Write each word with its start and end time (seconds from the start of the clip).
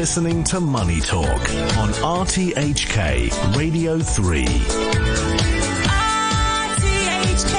listening 0.00 0.42
to 0.42 0.58
Money 0.60 0.98
Talk 1.02 1.42
on 1.76 1.90
RTHK 2.00 3.54
Radio 3.54 3.98
3. 3.98 4.46
RTHK 6.86 7.52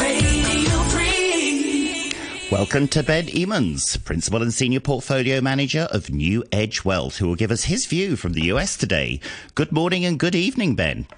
Radio 0.00 0.70
3. 0.84 2.12
Welcome 2.52 2.86
to 2.86 3.02
Ben 3.02 3.26
Emons, 3.26 4.04
Principal 4.04 4.40
and 4.40 4.54
Senior 4.54 4.78
Portfolio 4.78 5.40
Manager 5.40 5.88
of 5.90 6.06
NewEdge 6.06 6.84
Wealth, 6.84 7.16
who 7.16 7.26
will 7.26 7.34
give 7.34 7.50
us 7.50 7.64
his 7.64 7.86
view 7.86 8.14
from 8.14 8.34
the 8.34 8.44
US 8.52 8.76
today. 8.76 9.18
Good 9.56 9.72
morning 9.72 10.04
and 10.04 10.16
good 10.16 10.36
evening, 10.36 10.76
Ben. 10.76 11.08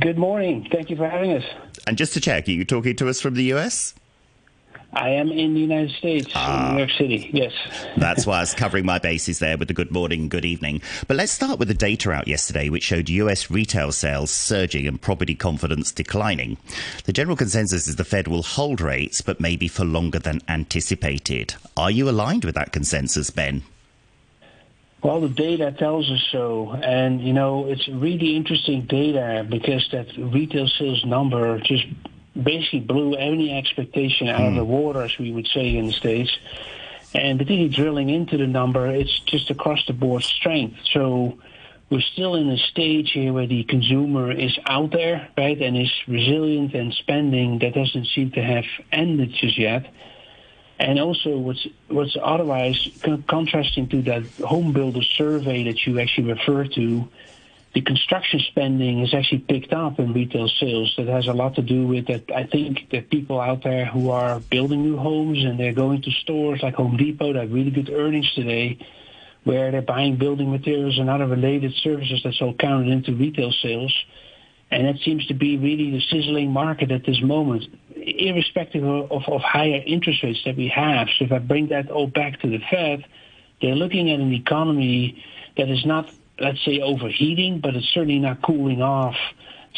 Good 0.00 0.18
morning. 0.18 0.66
Thank 0.72 0.90
you 0.90 0.96
for 0.96 1.08
having 1.08 1.30
us. 1.30 1.44
And 1.86 1.96
just 1.96 2.12
to 2.14 2.20
check, 2.20 2.48
are 2.48 2.50
you 2.50 2.64
talking 2.64 2.96
to 2.96 3.08
us 3.08 3.20
from 3.20 3.34
the 3.34 3.52
US? 3.52 3.94
I 4.92 5.10
am 5.10 5.30
in 5.30 5.54
the 5.54 5.60
United 5.60 5.92
States, 5.92 6.26
in 6.34 6.72
New 6.72 6.78
York 6.78 6.90
City. 6.98 7.30
Yes. 7.32 7.52
That's 7.96 8.26
why 8.26 8.38
I 8.38 8.40
was 8.40 8.54
covering 8.54 8.84
my 8.84 8.98
bases 8.98 9.38
there 9.38 9.56
with 9.56 9.68
the 9.68 9.74
good 9.74 9.92
morning, 9.92 10.28
good 10.28 10.44
evening. 10.44 10.82
But 11.06 11.16
let's 11.16 11.30
start 11.30 11.60
with 11.60 11.68
the 11.68 11.74
data 11.74 12.10
out 12.10 12.26
yesterday, 12.26 12.68
which 12.68 12.82
showed 12.82 13.08
US 13.08 13.50
retail 13.50 13.92
sales 13.92 14.32
surging 14.32 14.88
and 14.88 15.00
property 15.00 15.36
confidence 15.36 15.92
declining. 15.92 16.56
The 17.04 17.12
general 17.12 17.36
consensus 17.36 17.86
is 17.86 17.96
the 17.96 18.04
Fed 18.04 18.26
will 18.26 18.42
hold 18.42 18.80
rates, 18.80 19.20
but 19.20 19.38
maybe 19.38 19.68
for 19.68 19.84
longer 19.84 20.18
than 20.18 20.40
anticipated. 20.48 21.54
Are 21.76 21.90
you 21.90 22.08
aligned 22.08 22.44
with 22.44 22.56
that 22.56 22.72
consensus, 22.72 23.30
Ben? 23.30 23.62
Well, 25.02 25.20
the 25.20 25.28
data 25.28 25.72
tells 25.72 26.10
us 26.10 26.22
so. 26.30 26.72
And, 26.72 27.22
you 27.22 27.32
know, 27.32 27.66
it's 27.66 27.88
really 27.88 28.36
interesting 28.36 28.82
data 28.82 29.46
because 29.48 29.88
that 29.92 30.08
retail 30.18 30.68
sales 30.68 31.04
number 31.06 31.58
just 31.60 31.86
basically 32.40 32.80
blew 32.80 33.14
any 33.14 33.56
expectation 33.56 34.28
out 34.28 34.40
of 34.40 34.54
the 34.54 34.64
hmm. 34.64 34.70
water, 34.70 35.02
as 35.02 35.18
we 35.18 35.32
would 35.32 35.48
say 35.48 35.76
in 35.76 35.86
the 35.86 35.92
States. 35.92 36.30
And 37.12 37.38
particularly 37.38 37.74
drilling 37.74 38.08
into 38.08 38.36
the 38.36 38.46
number, 38.46 38.86
it's 38.86 39.18
just 39.20 39.50
across 39.50 39.84
the 39.86 39.92
board 39.92 40.22
strength. 40.22 40.78
So 40.92 41.38
we're 41.90 42.00
still 42.00 42.36
in 42.36 42.48
a 42.48 42.56
stage 42.56 43.10
here 43.10 43.32
where 43.32 43.48
the 43.48 43.64
consumer 43.64 44.30
is 44.30 44.56
out 44.66 44.92
there, 44.92 45.28
right, 45.36 45.60
and 45.60 45.76
is 45.76 45.90
resilient 46.06 46.72
and 46.72 46.94
spending 46.94 47.58
that 47.58 47.74
doesn't 47.74 48.06
seem 48.06 48.30
to 48.32 48.42
have 48.42 48.64
ended 48.92 49.32
just 49.32 49.58
yet. 49.58 49.92
And 50.78 50.98
also, 50.98 51.36
what's 51.36 51.66
what's 51.88 52.16
otherwise 52.22 52.88
con- 53.02 53.24
contrasting 53.28 53.88
to 53.88 54.02
that 54.02 54.24
home 54.38 54.72
builder 54.72 55.02
survey 55.02 55.64
that 55.64 55.84
you 55.84 55.98
actually 55.98 56.32
refer 56.32 56.64
to, 56.64 57.08
the 57.72 57.82
construction 57.82 58.40
spending 58.48 58.98
has 59.00 59.14
actually 59.14 59.40
picked 59.40 59.72
up 59.72 60.00
in 60.00 60.12
retail 60.12 60.48
sales. 60.48 60.92
That 60.96 61.06
has 61.06 61.28
a 61.28 61.32
lot 61.32 61.54
to 61.54 61.62
do 61.62 61.86
with 61.86 62.06
that. 62.08 62.30
I 62.34 62.44
think 62.44 62.90
that 62.90 63.10
people 63.10 63.40
out 63.40 63.62
there 63.62 63.84
who 63.84 64.10
are 64.10 64.40
building 64.40 64.82
new 64.82 64.96
homes 64.96 65.44
and 65.44 65.58
they're 65.58 65.72
going 65.72 66.02
to 66.02 66.10
stores 66.10 66.60
like 66.62 66.74
Home 66.74 66.96
Depot 66.96 67.32
that 67.32 67.42
have 67.42 67.52
really 67.52 67.70
good 67.70 67.90
earnings 67.90 68.32
today, 68.34 68.78
where 69.44 69.70
they're 69.70 69.82
buying 69.82 70.16
building 70.16 70.50
materials 70.50 70.98
and 70.98 71.08
other 71.08 71.26
related 71.26 71.72
services 71.74 72.20
that's 72.24 72.42
all 72.42 72.54
counted 72.54 72.88
into 72.88 73.14
retail 73.14 73.52
sales. 73.62 73.94
And 74.72 74.86
that 74.86 75.00
seems 75.04 75.26
to 75.26 75.34
be 75.34 75.56
really 75.56 75.90
the 75.90 76.00
sizzling 76.00 76.50
market 76.52 76.90
at 76.90 77.04
this 77.04 77.20
moment, 77.22 77.64
irrespective 77.94 78.84
of, 78.84 79.10
of, 79.10 79.28
of 79.28 79.40
higher 79.40 79.82
interest 79.84 80.22
rates 80.22 80.40
that 80.44 80.56
we 80.56 80.68
have. 80.68 81.08
So 81.18 81.24
if 81.24 81.32
I 81.32 81.38
bring 81.38 81.68
that 81.68 81.90
all 81.90 82.06
back 82.06 82.40
to 82.40 82.48
the 82.48 82.60
Fed, 82.70 83.04
they're 83.60 83.74
looking 83.74 84.10
at 84.10 84.20
an 84.20 84.32
economy 84.32 85.24
that 85.56 85.68
is 85.68 85.84
not, 85.84 86.08
let's 86.40 86.64
say, 86.64 86.80
overheating, 86.80 87.60
but 87.60 87.76
it's 87.76 87.88
certainly 87.92 88.18
not 88.18 88.42
cooling 88.42 88.82
off 88.82 89.16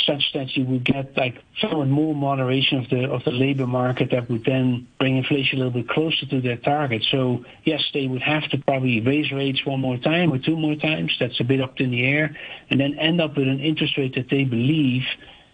such 0.07 0.23
that 0.33 0.57
you 0.57 0.65
would 0.65 0.85
get 0.85 1.17
like 1.17 1.35
somewhat 1.61 1.87
more 1.87 2.15
moderation 2.15 2.79
of 2.79 2.89
the 2.89 3.11
of 3.11 3.23
the 3.25 3.31
labor 3.31 3.67
market 3.67 4.11
that 4.11 4.29
would 4.31 4.45
then 4.45 4.89
bring 4.99 5.19
inflation 5.19 5.61
a 5.61 5.65
little 5.65 5.83
bit 5.83 5.89
closer 5.89 6.25
to 6.27 6.41
their 6.41 6.57
target. 6.57 7.05
So 7.11 7.45
yes, 7.65 7.83
they 7.93 8.07
would 8.07 8.23
have 8.23 8.49
to 8.51 8.59
probably 8.59 9.01
raise 9.01 9.31
rates 9.33 9.61
one 9.67 9.81
more 9.81 9.99
time 9.99 10.33
or 10.33 10.39
two 10.39 10.57
more 10.57 10.77
times. 10.77 11.15
That's 11.21 11.39
a 11.41 11.45
bit 11.45 11.61
up 11.61 11.79
in 11.79 11.91
the 11.91 12.05
air, 12.07 12.35
and 12.71 12.81
then 12.81 12.99
end 12.99 13.21
up 13.21 13.37
with 13.37 13.49
an 13.49 13.61
interest 13.61 13.99
rate 13.99 14.15
that 14.15 14.31
they 14.31 14.45
believe 14.45 15.03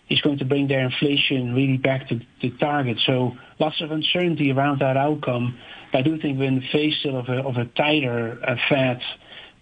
is 0.08 0.20
going 0.20 0.38
to 0.38 0.44
bring 0.44 0.68
their 0.68 0.80
inflation 0.80 1.54
really 1.54 1.76
back 1.76 2.08
to 2.08 2.20
the 2.40 2.50
target. 2.58 2.98
So 3.04 3.36
lots 3.58 3.80
of 3.80 3.90
uncertainty 3.90 4.52
around 4.52 4.80
that 4.80 4.96
outcome. 4.96 5.58
I 5.92 6.02
do 6.02 6.18
think 6.18 6.38
we're 6.38 6.48
in 6.48 6.60
the 6.60 6.68
face 6.72 6.94
still 7.00 7.18
of 7.18 7.28
a 7.28 7.42
of 7.42 7.56
a 7.56 7.64
tighter 7.64 8.38
uh, 8.46 8.54
Fed 8.68 9.00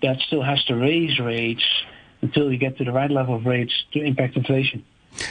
that 0.03 0.21
still 0.21 0.43
has 0.43 0.63
to 0.65 0.75
raise 0.75 1.19
rates 1.19 1.65
until 2.23 2.51
you 2.51 2.59
get 2.59 2.79
to 2.79 2.85
the 2.85 2.93
right 2.93 3.11
level 3.11 3.35
of 3.35 3.47
rates 3.47 3.73
to 3.93 4.01
impact 4.03 4.37
inflation. 4.37 4.85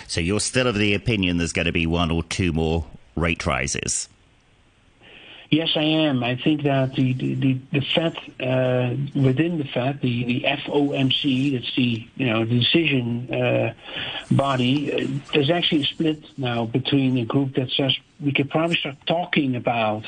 So 0.08 0.22
you're 0.22 0.40
still 0.40 0.68
of 0.68 0.76
the 0.76 0.94
opinion 0.94 1.38
there's 1.38 1.54
going 1.54 1.68
to 1.68 1.72
be 1.72 1.86
one 1.86 2.12
or 2.12 2.24
two 2.24 2.52
more 2.52 2.86
rate 3.16 3.46
rises? 3.46 4.10
Yes, 5.52 5.70
I 5.76 5.84
am. 5.84 6.24
I 6.24 6.36
think 6.36 6.64
that 6.64 6.96
the 6.96 7.14
the, 7.14 7.36
the, 7.36 7.60
the 7.72 7.82
Fed 7.94 8.18
uh, 8.42 8.96
within 9.18 9.60
the 9.60 9.64
Fed, 9.64 10.02
the, 10.02 10.24
the 10.26 10.42
FOMC, 10.42 11.54
that's 11.54 11.76
the 11.76 12.08
you 12.16 12.26
know 12.26 12.46
the 12.46 12.60
decision 12.60 13.32
uh, 13.32 13.74
body, 14.32 14.92
uh, 14.92 15.08
there's 15.34 15.52
actually 15.52 15.84
a 15.84 15.86
split 15.86 16.24
now 16.38 16.66
between 16.66 17.18
a 17.20 17.26
group 17.26 17.56
that 17.56 17.70
says 17.70 17.96
we 18.20 18.34
could 18.34 18.50
probably 18.50 18.76
start 18.76 18.98
talking 19.06 19.56
about 19.56 20.04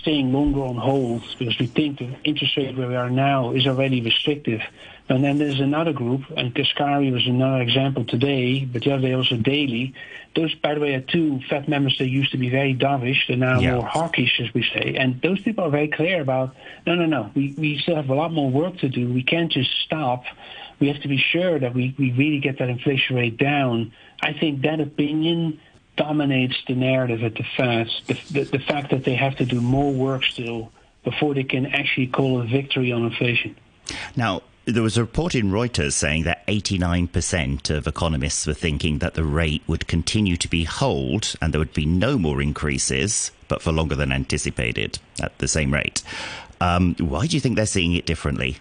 staying 0.00 0.32
longer 0.32 0.60
on 0.62 0.76
hold 0.76 1.22
because 1.38 1.58
we 1.58 1.66
think 1.66 1.98
the 1.98 2.14
interest 2.24 2.56
rate 2.56 2.76
where 2.76 2.88
we 2.88 2.94
are 2.96 3.10
now 3.10 3.52
is 3.52 3.66
already 3.66 4.00
restrictive. 4.00 4.60
And 5.08 5.22
then 5.22 5.38
there's 5.38 5.60
another 5.60 5.92
group, 5.92 6.22
and 6.36 6.52
Kashkari 6.54 7.12
was 7.12 7.26
another 7.26 7.62
example 7.62 8.04
today, 8.04 8.64
but 8.64 8.82
the 8.82 8.92
other 8.92 9.02
day 9.02 9.12
also 9.14 9.36
Daly. 9.36 9.94
Those, 10.34 10.54
by 10.56 10.74
the 10.74 10.80
way, 10.80 10.94
are 10.94 11.00
two 11.00 11.40
Fed 11.48 11.68
members 11.68 11.96
that 11.98 12.08
used 12.08 12.32
to 12.32 12.38
be 12.38 12.50
very 12.50 12.74
dovish. 12.74 13.26
They're 13.28 13.36
now 13.36 13.60
Yeah. 13.60 13.74
more 13.76 13.86
hawkish, 13.86 14.40
as 14.40 14.52
we 14.52 14.62
say. 14.74 14.96
And 14.98 15.20
those 15.22 15.40
people 15.40 15.64
are 15.64 15.70
very 15.70 15.88
clear 15.88 16.20
about, 16.20 16.54
no, 16.86 16.94
no, 16.96 17.06
no, 17.06 17.30
we, 17.34 17.54
we 17.56 17.78
still 17.78 17.96
have 17.96 18.10
a 18.10 18.14
lot 18.14 18.32
more 18.32 18.50
work 18.50 18.78
to 18.78 18.88
do. 18.88 19.12
We 19.12 19.22
can't 19.22 19.50
just 19.50 19.70
stop. 19.84 20.24
We 20.80 20.88
have 20.88 21.00
to 21.02 21.08
be 21.08 21.18
sure 21.18 21.58
that 21.58 21.72
we, 21.74 21.94
we 21.98 22.12
really 22.12 22.40
get 22.40 22.58
that 22.58 22.68
inflation 22.68 23.16
rate 23.16 23.38
down. 23.38 23.92
I 24.20 24.32
think 24.32 24.62
that 24.62 24.80
opinion 24.80 25.60
dominates 25.96 26.56
the 26.66 26.74
narrative 26.74 27.22
at 27.22 27.34
the 27.34 27.44
Fed. 27.56 27.90
The, 28.06 28.14
the, 28.30 28.44
the 28.44 28.58
fact 28.58 28.90
that 28.90 29.04
they 29.04 29.14
have 29.14 29.36
to 29.36 29.44
do 29.44 29.60
more 29.60 29.92
work 29.92 30.24
still 30.24 30.72
before 31.04 31.34
they 31.34 31.44
can 31.44 31.66
actually 31.66 32.08
call 32.08 32.40
a 32.40 32.44
victory 32.44 32.92
on 32.92 33.04
inflation. 33.04 33.56
Now, 34.16 34.42
there 34.66 34.82
was 34.82 34.98
a 34.98 35.02
report 35.02 35.36
in 35.36 35.52
Reuters 35.52 35.92
saying 35.92 36.24
that 36.24 36.44
89% 36.48 37.70
of 37.70 37.86
economists 37.86 38.46
were 38.46 38.54
thinking 38.54 38.98
that 38.98 39.14
the 39.14 39.22
rate 39.22 39.62
would 39.68 39.86
continue 39.86 40.36
to 40.36 40.48
be 40.48 40.64
held 40.64 41.36
and 41.40 41.54
there 41.54 41.60
would 41.60 41.72
be 41.72 41.86
no 41.86 42.18
more 42.18 42.42
increases, 42.42 43.30
but 43.46 43.62
for 43.62 43.70
longer 43.70 43.94
than 43.94 44.10
anticipated 44.10 44.98
at 45.22 45.38
the 45.38 45.46
same 45.46 45.72
rate. 45.72 46.02
Um, 46.60 46.96
why 46.98 47.26
do 47.28 47.36
you 47.36 47.40
think 47.40 47.54
they're 47.54 47.66
seeing 47.66 47.92
it 47.92 48.06
differently? 48.06 48.58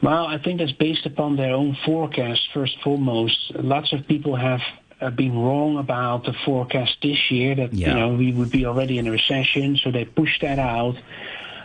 Well, 0.00 0.26
I 0.26 0.38
think 0.38 0.60
that's 0.60 0.70
based 0.72 1.06
upon 1.06 1.36
their 1.36 1.52
own 1.52 1.76
forecast, 1.84 2.40
first 2.54 2.74
and 2.74 2.82
foremost. 2.84 3.52
Lots 3.56 3.92
of 3.92 4.06
people 4.06 4.36
have 4.36 4.60
uh, 5.00 5.10
been 5.10 5.38
wrong 5.38 5.78
about 5.78 6.24
the 6.24 6.32
forecast 6.44 6.96
this 7.02 7.30
year 7.30 7.54
that, 7.54 7.72
Yeah. 7.72 7.88
you 7.88 7.94
know, 7.94 8.08
we 8.14 8.32
would 8.32 8.50
be 8.50 8.66
already 8.66 8.98
in 8.98 9.06
a 9.06 9.10
recession, 9.10 9.76
so 9.76 9.90
they 9.90 10.04
pushed 10.04 10.40
that 10.42 10.58
out. 10.58 10.96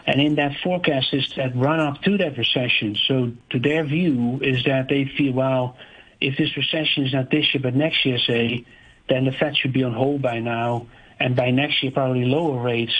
And 0.06 0.22
in 0.22 0.36
that 0.36 0.58
forecast 0.58 1.14
is 1.14 1.34
that 1.38 1.56
run 1.56 1.80
up 1.80 2.02
to 2.04 2.18
that 2.18 2.38
recession. 2.38 2.96
So 3.08 3.32
to 3.52 3.60
their 3.60 3.84
view 3.84 4.40
is 4.42 4.66
that 4.66 4.90
they 4.90 5.06
feel, 5.06 5.34
well, 5.34 5.78
if 6.20 6.38
this 6.38 6.56
recession 6.58 7.06
is 7.06 7.14
not 7.14 7.30
this 7.30 7.54
year 7.54 7.62
but 7.62 7.76
next 7.76 8.06
year, 8.06 8.20
say, 8.20 8.66
then 9.10 9.26
the 9.26 9.32
Fed 9.32 9.58
should 9.58 9.74
be 9.74 9.84
on 9.84 9.94
hold 9.94 10.22
by 10.22 10.40
now, 10.40 10.88
and 11.20 11.36
by 11.36 11.52
next 11.52 11.82
year 11.84 11.92
probably 11.92 12.26
lower 12.26 12.62
rates. 12.62 12.96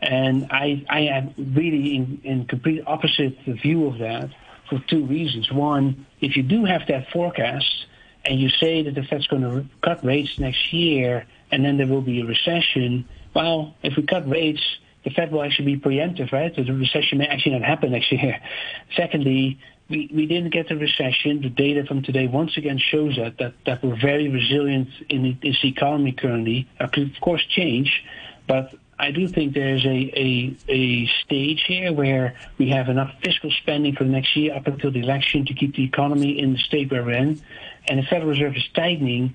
And 0.00 0.46
I, 0.50 0.84
I 0.88 1.00
am 1.00 1.34
really 1.36 1.96
in, 1.96 2.20
in 2.24 2.46
complete 2.46 2.82
opposite 2.86 3.38
view 3.44 3.86
of 3.86 3.98
that 3.98 4.30
for 4.68 4.78
two 4.86 5.04
reasons. 5.04 5.50
One, 5.50 6.06
if 6.20 6.36
you 6.36 6.42
do 6.42 6.64
have 6.64 6.86
that 6.88 7.10
forecast 7.10 7.86
and 8.28 8.38
you 8.38 8.50
say 8.50 8.82
that 8.82 8.94
the 8.94 9.02
Fed's 9.02 9.26
going 9.26 9.42
to 9.42 9.64
cut 9.82 10.04
rates 10.04 10.38
next 10.38 10.72
year 10.72 11.26
and 11.50 11.64
then 11.64 11.78
there 11.78 11.86
will 11.86 12.02
be 12.02 12.20
a 12.20 12.24
recession, 12.26 13.08
well, 13.34 13.74
if 13.82 13.96
we 13.96 14.02
cut 14.02 14.28
rates, 14.28 14.62
the 15.04 15.10
Fed 15.10 15.32
will 15.32 15.42
actually 15.42 15.76
be 15.76 15.80
preemptive, 15.80 16.30
right? 16.32 16.54
So 16.54 16.62
the 16.62 16.74
recession 16.74 17.18
may 17.18 17.26
actually 17.26 17.52
not 17.52 17.62
happen 17.62 17.92
next 17.92 18.12
year. 18.12 18.40
Secondly, 18.96 19.58
we, 19.88 20.10
we 20.12 20.26
didn't 20.26 20.50
get 20.50 20.68
the 20.68 20.76
recession. 20.76 21.40
The 21.40 21.48
data 21.48 21.84
from 21.86 22.02
today 22.02 22.26
once 22.26 22.56
again 22.56 22.78
shows 22.78 23.16
that 23.16 23.38
that, 23.38 23.54
that 23.64 23.82
we're 23.82 23.98
very 23.98 24.28
resilient 24.28 24.88
in 25.08 25.38
this 25.42 25.56
economy 25.64 26.12
currently. 26.12 26.68
Could 26.92 27.14
of 27.14 27.20
course 27.22 27.44
change, 27.48 28.04
but 28.46 28.74
I 28.98 29.10
do 29.12 29.28
think 29.28 29.54
there's 29.54 29.84
a, 29.84 29.88
a 29.88 30.56
a 30.68 31.06
stage 31.24 31.62
here 31.66 31.92
where 31.92 32.36
we 32.58 32.70
have 32.70 32.88
enough 32.88 33.12
fiscal 33.22 33.50
spending 33.62 33.94
for 33.94 34.04
the 34.04 34.10
next 34.10 34.36
year 34.36 34.54
up 34.54 34.66
until 34.66 34.90
the 34.90 35.00
election 35.00 35.46
to 35.46 35.54
keep 35.54 35.76
the 35.76 35.84
economy 35.84 36.38
in 36.38 36.52
the 36.54 36.58
state 36.58 36.90
we're 36.90 37.10
in, 37.10 37.40
and 37.88 37.98
the 37.98 38.02
Federal 38.04 38.30
Reserve 38.30 38.56
is 38.56 38.68
tightening 38.74 39.34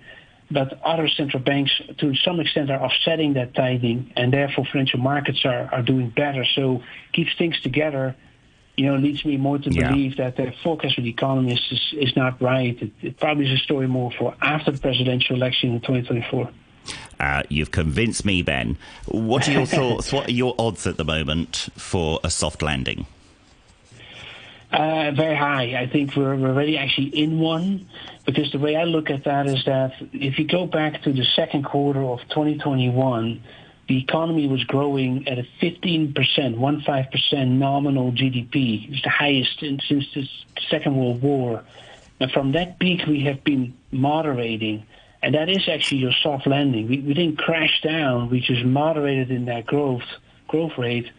but 0.51 0.79
other 0.83 1.07
central 1.07 1.41
banks, 1.41 1.71
to 1.97 2.13
some 2.15 2.39
extent, 2.39 2.69
are 2.69 2.79
offsetting 2.79 3.33
that 3.33 3.55
tightening, 3.55 4.11
and 4.15 4.31
therefore 4.31 4.65
financial 4.71 4.99
markets 4.99 5.43
are, 5.45 5.67
are 5.71 5.81
doing 5.81 6.09
better. 6.09 6.45
So 6.55 6.83
keeps 7.11 7.31
things 7.37 7.59
together, 7.61 8.15
you 8.77 8.85
know, 8.85 8.97
leads 8.97 9.25
me 9.25 9.37
more 9.37 9.57
to 9.57 9.71
Yeah. 9.71 9.87
believe 9.89 10.17
that 10.17 10.35
the 10.35 10.53
forecast 10.63 10.97
of 10.97 11.05
the 11.05 11.09
economy 11.09 11.53
is, 11.53 11.61
is, 11.71 12.09
is 12.09 12.15
not 12.15 12.41
right. 12.41 12.79
It, 12.79 12.91
it 13.01 13.19
probably 13.19 13.51
is 13.51 13.59
a 13.59 13.63
story 13.63 13.87
more 13.87 14.11
for 14.11 14.35
after 14.41 14.71
the 14.71 14.77
presidential 14.77 15.35
election 15.35 15.71
in 15.73 15.79
2024. 15.81 16.49
Uh, 17.19 17.43
you've 17.49 17.71
convinced 17.71 18.25
me, 18.25 18.41
Ben. 18.41 18.77
What 19.05 19.47
are 19.47 19.51
your 19.51 19.65
thoughts? 19.79 20.11
What 20.11 20.27
are 20.27 20.31
your 20.31 20.55
odds 20.57 20.85
at 20.87 20.97
the 20.97 21.05
moment 21.05 21.69
for 21.75 22.19
a 22.23 22.29
soft 22.29 22.61
landing? 22.61 23.05
Uh, 24.71 25.11
very 25.11 25.35
high. 25.35 25.75
I 25.79 25.87
think 25.87 26.15
we're, 26.15 26.35
we're 26.35 26.49
already 26.49 26.79
actually 26.79 27.09
in 27.09 27.39
one 27.39 27.87
because 28.25 28.51
the 28.51 28.57
way 28.57 28.75
I 28.75 28.85
look 28.85 29.11
at 29.11 29.25
that 29.25 29.45
is 29.45 29.63
that 29.65 29.93
if 30.11 30.39
you 30.39 30.45
go 30.45 30.65
back 30.65 31.03
to 31.03 31.13
the 31.13 31.23
second 31.35 31.63
quarter 31.63 32.01
of 32.01 32.21
2021, 32.29 33.43
the 33.87 33.99
economy 33.99 34.47
was 34.47 34.63
growing 34.63 35.27
at 35.27 35.37
a 35.37 35.47
15%, 35.61 36.13
15% 36.13 37.47
nominal 37.47 38.11
GDP. 38.13 38.91
It's 38.91 39.03
the 39.03 39.09
highest 39.09 39.61
in, 39.61 39.79
since 39.87 40.05
the 40.15 40.27
Second 40.69 40.95
World 40.95 41.21
War. 41.21 41.63
And 42.19 42.31
from 42.31 42.53
that 42.53 42.79
peak, 42.79 43.05
we 43.05 43.25
have 43.25 43.43
been 43.43 43.75
moderating. 43.91 44.85
And 45.23 45.35
that 45.35 45.47
is 45.47 45.69
actually 45.69 45.99
your 45.99 46.11
soft 46.21 46.45
landing. 46.45 46.89
We, 46.89 46.99
we 46.99 47.13
didn't 47.13 47.37
crash 47.37 47.81
down. 47.81 48.29
We 48.29 48.41
just 48.41 48.65
moderated 48.65 49.31
in 49.31 49.45
that 49.45 49.65
growth 49.65 50.03
growth 50.49 50.73
rate. 50.77 51.09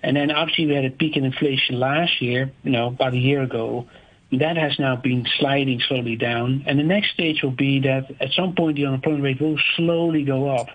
And 0.00 0.16
then 0.16 0.30
obviously 0.30 0.66
we 0.66 0.74
had 0.74 0.84
a 0.84 0.90
peak 0.90 1.16
in 1.16 1.24
inflation 1.24 1.78
last 1.78 2.22
year, 2.22 2.52
you 2.62 2.70
know, 2.70 2.86
about 2.86 3.14
a 3.14 3.18
year 3.18 3.42
ago. 3.42 3.88
That 4.30 4.56
has 4.56 4.78
now 4.78 4.94
been 4.94 5.26
sliding 5.38 5.80
slowly 5.88 6.14
down. 6.14 6.64
And 6.66 6.78
the 6.78 6.84
next 6.84 7.10
stage 7.10 7.42
will 7.42 7.50
be 7.50 7.80
that 7.80 8.14
at 8.20 8.30
some 8.32 8.54
point 8.54 8.76
the 8.76 8.86
unemployment 8.86 9.24
rate 9.24 9.40
will 9.40 9.58
slowly 9.76 10.22
go 10.22 10.48
up. 10.48 10.68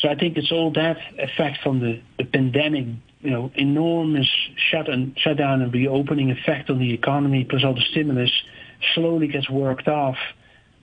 So 0.00 0.08
I 0.08 0.16
think 0.16 0.36
it's 0.36 0.50
all 0.50 0.72
that 0.72 0.98
effect 1.16 1.62
from 1.62 1.78
the, 1.78 2.02
the 2.18 2.24
pandemic, 2.24 2.86
you 3.20 3.30
know, 3.30 3.52
enormous 3.54 4.28
shut 4.70 4.88
and 4.88 5.16
shutdown 5.16 5.62
and 5.62 5.72
reopening 5.72 6.32
effect 6.32 6.70
on 6.70 6.80
the 6.80 6.92
economy, 6.92 7.44
plus 7.44 7.62
all 7.62 7.74
the 7.74 7.84
stimulus, 7.92 8.32
slowly 8.94 9.28
gets 9.28 9.48
worked 9.48 9.86
off. 9.86 10.16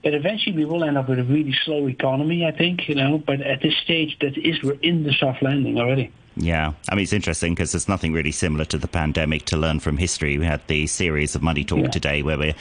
But 0.02 0.14
eventually 0.14 0.56
we 0.56 0.64
will 0.64 0.84
end 0.84 0.96
up 0.96 1.08
with 1.08 1.18
a 1.18 1.24
really 1.24 1.54
slow 1.64 1.88
economy, 1.88 2.46
I 2.46 2.52
think, 2.52 2.88
you 2.88 2.94
know. 2.94 3.18
But 3.18 3.40
at 3.40 3.62
this 3.62 3.76
stage, 3.78 4.16
that 4.20 4.38
is 4.38 4.62
we're 4.62 4.78
in 4.80 5.02
the 5.02 5.12
soft 5.12 5.42
landing 5.42 5.78
already. 5.78 6.12
Yeah, 6.40 6.74
I 6.88 6.94
mean, 6.94 7.02
it's 7.02 7.12
interesting 7.12 7.52
because 7.52 7.72
there's 7.72 7.88
nothing 7.88 8.12
really 8.12 8.30
similar 8.30 8.64
to 8.66 8.78
the 8.78 8.86
pandemic 8.86 9.44
to 9.46 9.56
learn 9.56 9.80
from 9.80 9.96
history. 9.96 10.38
We 10.38 10.44
had 10.46 10.64
the 10.68 10.86
series 10.86 11.34
of 11.34 11.42
Money 11.42 11.64
Talk 11.64 11.80
Yeah. 11.80 11.88
today 11.88 12.22
where 12.22 12.38
we're, 12.38 12.54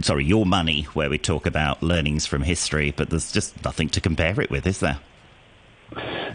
sorry, 0.00 0.24
Your 0.24 0.46
Money, 0.46 0.82
where 0.94 1.10
we 1.10 1.18
talk 1.18 1.44
about 1.44 1.82
learnings 1.82 2.24
from 2.24 2.42
history, 2.42 2.92
but 2.96 3.10
there's 3.10 3.32
just 3.32 3.64
nothing 3.64 3.88
to 3.88 4.00
compare 4.00 4.40
it 4.40 4.48
with, 4.48 4.64
is 4.64 4.78
there? 4.78 5.00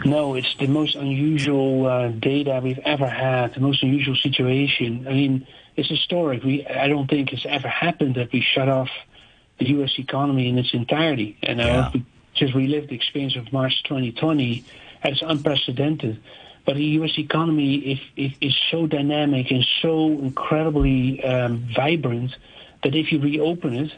No, 0.04 0.36
it's 0.36 0.54
the 0.60 0.68
most 0.68 0.96
unusual 0.96 1.86
uh, 1.88 2.10
data 2.10 2.60
we've 2.62 2.80
ever 2.80 3.08
had, 3.08 3.54
the 3.54 3.62
most 3.62 3.82
unusual 3.82 4.18
situation. 4.18 5.08
I 5.08 5.14
mean, 5.14 5.48
it's 5.78 5.88
historic. 5.88 6.44
We, 6.44 6.66
I 6.68 6.90
don't 6.90 7.10
think 7.10 7.32
it's 7.32 7.46
ever 7.48 7.70
happened 7.70 8.16
that 8.16 8.34
we 8.34 8.42
shut 8.42 8.68
off 8.68 8.90
the 9.60 9.69
U.S. 9.69 9.92
economy 9.98 10.50
in 10.50 10.57
its 10.57 10.74
entirety. 10.74 11.38
And 11.44 11.60
Yeah. 11.60 11.92
we 11.94 12.04
just 12.34 12.54
relived 12.54 12.90
the 12.90 12.96
experience 12.96 13.36
of 13.36 13.52
March 13.54 13.84
2020. 13.84 14.63
as 15.04 15.22
unprecedented. 15.22 16.19
But 16.66 16.78
the 16.78 16.84
U.S. 17.00 17.12
economy 17.19 17.75
is, 17.75 18.00
is, 18.18 18.31
is 18.42 18.56
so 18.72 18.88
dynamic 18.88 19.52
and 19.52 19.63
so 19.84 20.07
incredibly 20.07 21.24
um, 21.24 21.68
vibrant 21.75 22.36
that 22.84 22.96
if 22.96 23.12
you 23.12 23.19
reopen 23.19 23.75
it, 23.75 23.92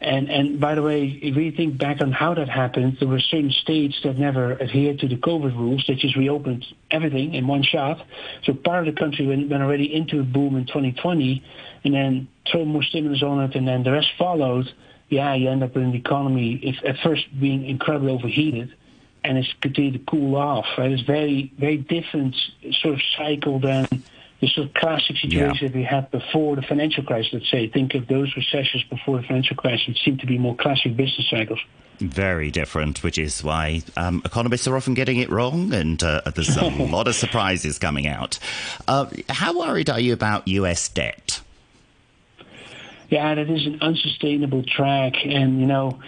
and 0.00 0.30
and 0.30 0.60
by 0.60 0.74
the 0.74 0.82
way, 0.82 1.04
if 1.06 1.36
you 1.36 1.52
think 1.52 1.76
back 1.78 2.00
on 2.00 2.12
how 2.12 2.32
that 2.34 2.48
happened, 2.48 2.96
there 3.00 3.08
were 3.08 3.20
certain 3.20 3.50
states 3.50 3.96
that 4.02 4.18
never 4.18 4.52
adhered 4.60 4.98
to 5.00 5.08
the 5.08 5.16
COVID 5.16 5.54
rules. 5.56 5.84
They 5.86 5.94
just 5.94 6.16
reopened 6.16 6.64
everything 6.90 7.34
in 7.34 7.46
one 7.46 7.62
shot. 7.62 8.04
So 8.44 8.52
part 8.54 8.86
of 8.86 8.94
the 8.94 8.98
country 8.98 9.26
went, 9.26 9.48
went 9.50 9.62
already 9.62 9.94
into 9.94 10.20
a 10.20 10.22
boom 10.22 10.56
in 10.56 10.66
2020, 10.66 11.42
and 11.84 11.94
then 11.94 12.28
throw 12.50 12.64
more 12.64 12.82
stimulus 12.82 13.22
on 13.22 13.40
it, 13.44 13.54
and 13.56 13.66
then 13.68 13.82
the 13.84 13.92
rest 13.92 14.08
followed. 14.18 14.72
Yeah, 15.08 15.34
you 15.34 15.48
end 15.48 15.62
up 15.62 15.74
with 15.74 15.84
an 15.84 15.94
economy 15.94 16.54
if, 16.62 16.76
at 16.84 16.98
first 16.98 17.24
being 17.38 17.64
incredibly 17.66 18.12
overheated, 18.12 18.74
and 19.22 19.38
it's 19.38 19.52
continued 19.60 19.94
to 19.94 20.10
cool 20.10 20.34
off. 20.36 20.66
Right? 20.76 20.90
It's 20.90 21.02
very 21.02 21.52
very 21.58 21.76
different 21.76 22.34
sort 22.80 22.94
of 22.94 23.00
cycle 23.16 23.58
than 23.60 23.86
the 24.40 24.48
sort 24.48 24.66
of 24.68 24.74
classic 24.74 25.16
situation 25.16 25.54
Yeah. 25.62 25.68
that 25.68 25.74
we 25.74 25.82
had 25.82 26.10
before 26.10 26.56
the 26.56 26.62
financial 26.62 27.02
crisis. 27.04 27.32
Let's 27.32 27.50
say, 27.50 27.68
think 27.68 27.94
of 27.94 28.06
those 28.06 28.34
recessions 28.36 28.84
before 28.90 29.16
the 29.20 29.26
financial 29.26 29.56
crisis. 29.56 29.88
It 29.88 29.98
seemed 30.04 30.20
to 30.20 30.26
be 30.26 30.36
more 30.38 30.54
classic 30.56 30.94
business 30.96 31.26
cycles. 31.30 31.60
Very 32.00 32.50
different, 32.50 33.02
which 33.02 33.16
is 33.16 33.42
why 33.42 33.80
um, 33.96 34.20
economists 34.26 34.66
are 34.66 34.76
often 34.76 34.92
getting 34.92 35.16
it 35.16 35.30
wrong, 35.30 35.72
and 35.72 36.02
uh, 36.02 36.20
there's 36.34 36.54
a 36.58 36.66
lot 36.68 37.08
of 37.08 37.14
surprises 37.14 37.78
coming 37.78 38.06
out. 38.06 38.38
Uh, 38.86 39.06
how 39.30 39.58
worried 39.58 39.88
are 39.88 39.98
you 40.00 40.12
about 40.12 40.46
US 40.48 40.88
debt? 40.90 41.40
Yeah, 43.08 43.34
that 43.34 43.48
is 43.48 43.66
an 43.66 43.78
unsustainable 43.80 44.64
track, 44.64 45.14
and 45.24 45.60
you 45.60 45.66
know, 45.66 46.00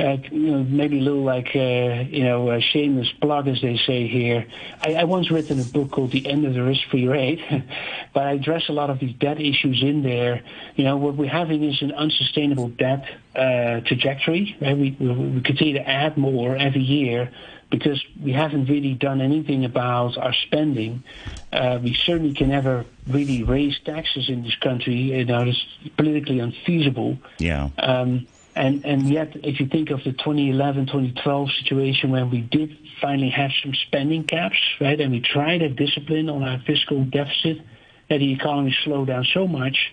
uh, 0.00 0.16
you 0.30 0.50
know, 0.50 0.64
maybe 0.64 0.98
a 0.98 1.02
little 1.02 1.22
like 1.22 1.48
uh, 1.54 2.04
you 2.08 2.24
know, 2.24 2.50
a 2.50 2.60
shameless 2.60 3.12
plug, 3.20 3.48
as 3.48 3.60
they 3.60 3.76
say 3.76 4.08
here. 4.08 4.46
I, 4.80 4.94
I 4.94 5.04
once 5.04 5.30
written 5.30 5.60
a 5.60 5.64
book 5.64 5.90
called 5.90 6.10
"The 6.12 6.26
End 6.26 6.44
of 6.46 6.54
the 6.54 6.62
Risk-Free 6.62 7.06
Rate," 7.06 7.40
but 8.14 8.24
I 8.24 8.32
address 8.32 8.68
a 8.68 8.72
lot 8.72 8.90
of 8.90 8.98
these 8.98 9.14
debt 9.14 9.40
issues 9.40 9.82
in 9.82 10.02
there. 10.02 10.42
You 10.74 10.84
know, 10.84 10.96
what 10.96 11.16
we're 11.16 11.30
having 11.30 11.62
is 11.62 11.82
an 11.82 11.92
unsustainable 11.92 12.68
debt 12.68 13.04
uh, 13.36 13.80
trajectory. 13.86 14.56
Right? 14.60 14.76
We, 14.76 14.96
we 14.98 15.12
we 15.12 15.40
continue 15.42 15.74
to 15.74 15.88
add 15.88 16.16
more 16.16 16.56
every 16.56 16.82
year 16.82 17.30
because 17.70 18.04
we 18.20 18.32
haven't 18.32 18.66
really 18.66 18.94
done 18.94 19.20
anything 19.20 19.64
about 19.64 20.18
our 20.18 20.34
spending. 20.34 21.04
Uh, 21.52 21.78
we 21.82 21.94
certainly 21.94 22.34
can 22.34 22.48
never 22.48 22.84
really 23.06 23.42
raise 23.42 23.78
taxes 23.84 24.28
in 24.28 24.42
this 24.42 24.56
country. 24.56 24.94
You 24.94 25.24
know, 25.24 25.42
it's 25.42 25.64
politically 25.96 26.40
unfeasible. 26.40 27.18
Yeah. 27.38 27.70
Um, 27.78 28.26
and 28.54 28.84
and 28.84 29.08
yet, 29.08 29.36
if 29.44 29.60
you 29.60 29.66
think 29.66 29.90
of 29.90 30.02
the 30.02 30.12
2011, 30.12 30.86
2012 30.86 31.50
situation 31.62 32.10
when 32.10 32.30
we 32.30 32.40
did 32.40 32.76
finally 33.00 33.30
have 33.30 33.52
some 33.62 33.74
spending 33.74 34.24
caps, 34.24 34.58
right, 34.80 35.00
and 35.00 35.12
we 35.12 35.20
tried 35.20 35.62
a 35.62 35.68
discipline 35.68 36.28
on 36.28 36.42
our 36.42 36.58
fiscal 36.66 37.04
deficit, 37.04 37.60
that 38.08 38.18
the 38.18 38.32
economy 38.32 38.76
slowed 38.84 39.06
down 39.06 39.24
so 39.32 39.46
much 39.46 39.92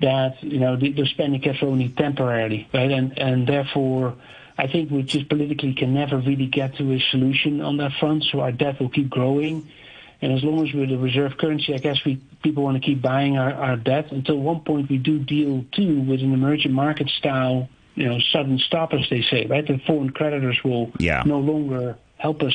that 0.00 0.42
you 0.44 0.60
know 0.60 0.76
the, 0.76 0.92
the 0.92 1.06
spending 1.06 1.40
caps 1.40 1.62
were 1.62 1.68
only 1.68 1.88
temporarily, 1.88 2.68
right, 2.72 2.90
and 2.90 3.18
and 3.18 3.46
therefore. 3.46 4.16
I 4.56 4.66
think 4.68 4.90
we 4.90 5.02
just 5.02 5.28
politically 5.28 5.74
can 5.74 5.94
never 5.94 6.16
really 6.18 6.46
get 6.46 6.76
to 6.76 6.92
a 6.92 7.00
solution 7.10 7.60
on 7.60 7.76
that 7.78 7.92
front, 7.98 8.24
so 8.30 8.40
our 8.40 8.52
debt 8.52 8.80
will 8.80 8.88
keep 8.88 9.10
growing. 9.10 9.68
And 10.22 10.32
as 10.32 10.42
long 10.44 10.66
as 10.66 10.72
we're 10.72 10.86
the 10.86 10.96
reserve 10.96 11.36
currency, 11.38 11.74
I 11.74 11.78
guess 11.78 12.04
we 12.04 12.16
people 12.42 12.62
want 12.62 12.76
to 12.76 12.80
keep 12.80 13.02
buying 13.02 13.36
our, 13.36 13.52
our 13.52 13.76
debt 13.76 14.12
until 14.12 14.38
one 14.38 14.60
point 14.60 14.88
we 14.88 14.98
do 14.98 15.18
deal 15.18 15.64
too 15.72 16.00
with 16.02 16.20
an 16.20 16.32
emerging 16.32 16.72
market 16.72 17.08
style, 17.10 17.68
you 17.94 18.06
know, 18.06 18.18
sudden 18.32 18.58
stop 18.58 18.92
as 18.94 19.08
they 19.10 19.22
say, 19.22 19.46
right? 19.46 19.66
The 19.66 19.78
foreign 19.86 20.10
creditors 20.10 20.62
will 20.64 20.92
Yeah. 20.98 21.22
no 21.26 21.40
longer 21.40 21.96
help 22.16 22.42
us 22.42 22.54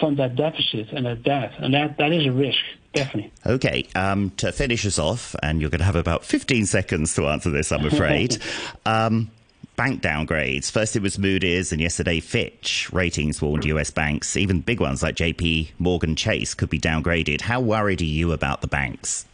fund 0.00 0.16
that 0.18 0.36
deficit 0.36 0.92
and 0.92 1.04
that 1.06 1.22
debt, 1.24 1.52
and 1.58 1.74
that 1.74 1.98
that 1.98 2.12
is 2.12 2.26
a 2.26 2.32
risk, 2.32 2.58
definitely. 2.94 3.32
Okay, 3.46 3.86
um, 3.94 4.30
to 4.38 4.50
finish 4.52 4.86
us 4.86 4.98
off, 4.98 5.36
and 5.42 5.60
you're 5.60 5.70
going 5.70 5.80
to 5.80 5.84
have 5.84 5.96
about 5.96 6.24
15 6.24 6.66
seconds 6.66 7.14
to 7.16 7.26
answer 7.26 7.50
this, 7.50 7.70
I'm 7.70 7.84
afraid. 7.86 8.38
um, 8.86 9.30
bank 9.76 10.02
downgrades. 10.02 10.70
First 10.70 10.96
it 10.96 11.02
was 11.02 11.18
Moody's, 11.18 11.72
and 11.72 11.80
yesterday 11.80 12.20
Fitch. 12.20 12.92
Ratings 12.92 13.42
warned 13.42 13.64
US 13.64 13.90
banks, 13.90 14.36
even 14.36 14.60
big 14.60 14.80
ones 14.80 15.02
like 15.02 15.16
JP 15.16 15.70
Morgan 15.78 16.16
Chase, 16.16 16.54
could 16.54 16.70
be 16.70 16.80
downgraded. 16.80 17.42
How 17.42 17.60
worried 17.60 18.00
are 18.00 18.04
you 18.04 18.32
about 18.32 18.60
the 18.60 18.68
banks? 18.68 19.26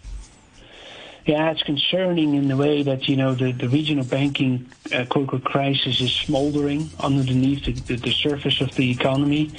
Yeah, 1.27 1.51
it's 1.51 1.63
concerning 1.63 2.35
in 2.35 2.49
the 2.49 2.57
way 2.57 2.83
that 2.83 3.09
you 3.09 3.17
know 3.17 3.35
the, 3.35 3.53
the 3.53 3.69
regional 3.69 4.05
banking 4.05 4.67
uh, 4.93 5.05
crisis 5.05 6.01
is 6.01 6.13
smoldering 6.13 6.91
underneath 6.99 7.67
the, 7.67 7.73
the, 7.73 7.97
the 7.97 8.11
surface 8.11 8.61
of 8.61 8.75
the 8.75 8.91
economy. 8.91 9.51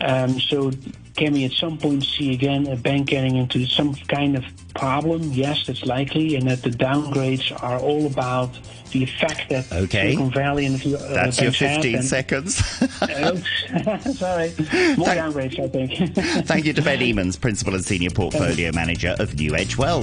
Um, 0.00 0.38
so, 0.40 0.70
can 1.16 1.32
we 1.32 1.44
at 1.46 1.52
some 1.52 1.78
point 1.78 2.04
see 2.04 2.32
again 2.34 2.66
a 2.66 2.76
bank 2.76 3.08
getting 3.08 3.36
into 3.36 3.64
some 3.66 3.94
kind 4.08 4.36
of 4.36 4.44
problem? 4.74 5.32
Yes, 5.32 5.64
that's 5.66 5.84
likely, 5.86 6.36
and 6.36 6.46
that 6.48 6.62
the 6.62 6.70
downgrades 6.70 7.50
are 7.62 7.78
all 7.78 8.06
about 8.06 8.50
the 8.92 9.02
effect 9.02 9.48
that 9.50 9.70
Okay. 9.72 10.12
Silicon 10.12 10.30
Valley 10.32 10.66
and 10.66 10.74
a 10.76 10.78
few 10.78 10.96
uh, 10.96 11.14
That's 11.14 11.40
your 11.40 11.50
15 11.52 11.94
and- 11.96 12.04
seconds. 12.04 12.56
Sorry, 14.16 14.52
more 14.96 15.06
Thank- 15.06 15.20
downgrades, 15.20 15.58
I 15.58 15.68
think. 15.68 16.14
Thank 16.46 16.66
you 16.66 16.72
to 16.74 16.82
Ben 16.82 16.98
Emons, 17.00 17.40
Principal 17.40 17.74
and 17.74 17.84
Senior 17.84 18.10
Portfolio 18.10 18.70
Manager 18.72 19.16
of 19.18 19.30
NewEdge 19.32 19.76
Wealth. 19.78 19.94